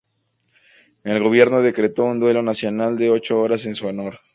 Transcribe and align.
El 1.03 1.21
gobierno 1.21 1.61
decretó 1.61 2.05
un 2.05 2.19
duelo 2.19 2.41
nacional 2.41 2.97
de 2.97 3.11
ocho 3.11 3.39
horas 3.39 3.67
en 3.67 3.75
su 3.75 3.85
honor. 3.85 4.19